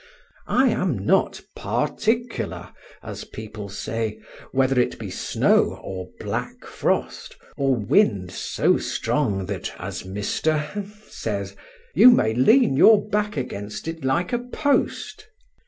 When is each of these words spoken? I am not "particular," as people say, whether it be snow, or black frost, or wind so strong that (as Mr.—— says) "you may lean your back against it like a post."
I 0.47 0.69
am 0.69 0.97
not 1.05 1.41
"particular," 1.55 2.69
as 3.03 3.23
people 3.23 3.69
say, 3.69 4.19
whether 4.51 4.79
it 4.81 4.97
be 4.97 5.11
snow, 5.11 5.79
or 5.83 6.09
black 6.19 6.65
frost, 6.65 7.35
or 7.55 7.75
wind 7.75 8.31
so 8.31 8.77
strong 8.79 9.45
that 9.45 9.71
(as 9.77 10.01
Mr.—— 10.01 10.89
says) 11.07 11.55
"you 11.93 12.09
may 12.09 12.33
lean 12.33 12.75
your 12.75 13.07
back 13.09 13.37
against 13.37 13.87
it 13.87 14.03
like 14.03 14.33
a 14.33 14.39
post." 14.39 15.27